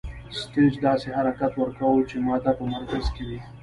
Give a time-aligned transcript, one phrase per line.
[0.39, 3.39] سټیج داسې حرکت ورکوو چې ماده په مرکز کې وي.